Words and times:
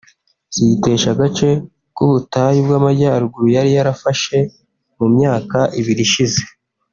ziyitesha 0.55 1.07
agace 1.13 1.49
k’ubutayu 1.95 2.59
bw’amajyaruguru 2.65 3.45
yari 3.57 3.69
yarafashe 3.77 4.37
mu 4.97 5.05
myaka 5.15 5.57
ibiri 5.79 6.03
ishize 6.09 6.41